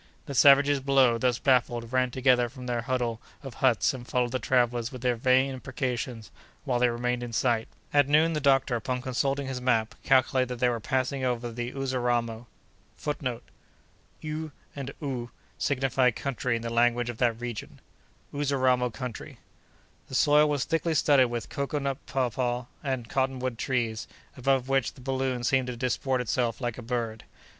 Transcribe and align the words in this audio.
The 0.25 0.33
savages 0.33 0.79
below, 0.79 1.19
thus 1.19 1.37
baffled, 1.37 1.93
ran 1.93 2.09
together 2.09 2.49
from 2.49 2.65
their 2.65 2.81
huddle 2.81 3.21
of 3.43 3.53
huts 3.53 3.93
and 3.93 4.07
followed 4.07 4.31
the 4.31 4.39
travellers 4.39 4.91
with 4.91 5.03
their 5.03 5.15
vain 5.15 5.51
imprecations 5.53 6.31
while 6.65 6.79
they 6.79 6.89
remained 6.89 7.21
in 7.21 7.33
sight. 7.33 7.67
At 7.93 8.07
noon, 8.09 8.33
the 8.33 8.39
doctor, 8.39 8.75
upon 8.75 9.03
consulting 9.03 9.45
his 9.45 9.61
map, 9.61 9.93
calculated 10.03 10.47
that 10.49 10.59
they 10.59 10.69
were 10.69 10.79
passing 10.79 11.23
over 11.23 11.51
the 11.51 11.71
Uzaramo 11.73 12.47
country. 18.91 19.37
The 20.07 20.15
soil 20.15 20.49
was 20.49 20.65
thickly 20.65 20.93
studded 20.95 21.29
with 21.29 21.49
cocoa 21.49 21.77
nut, 21.79 21.97
papaw, 22.07 22.65
and 22.83 23.07
cotton 23.07 23.37
wood 23.37 23.59
trees, 23.59 24.07
above 24.35 24.67
which 24.67 24.93
the 24.95 25.01
balloon 25.01 25.43
seemed 25.43 25.67
to 25.67 25.77
disport 25.77 26.21
itself 26.21 26.59
like 26.59 26.79
a 26.79 26.81
bird. 26.81 27.23